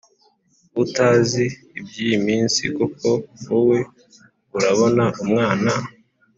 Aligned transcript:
utazi 0.83 1.45
ibyiyiminsi 1.79 2.61
koko 2.77 3.09
wowe 3.45 3.79
urabona 4.57 5.05
umwana 5.23 5.71